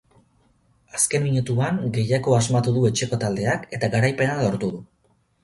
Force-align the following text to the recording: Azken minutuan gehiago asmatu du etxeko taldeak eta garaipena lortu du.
Azken 0.99 1.23
minutuan 1.27 1.77
gehiago 1.97 2.33
asmatu 2.39 2.75
du 2.79 2.87
etxeko 2.91 3.21
taldeak 3.27 3.69
eta 3.79 3.93
garaipena 3.99 4.41
lortu 4.41 4.73
du. 4.75 4.83